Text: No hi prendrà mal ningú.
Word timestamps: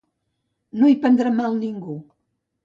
No 0.79 0.89
hi 0.93 0.97
prendrà 1.03 1.33
mal 1.41 1.55
ningú. 1.61 1.99